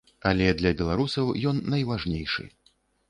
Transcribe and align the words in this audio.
Але 0.29 0.47
для 0.61 0.71
беларусаў 0.79 1.29
ён 1.51 1.61
найважнейшы. 1.75 2.49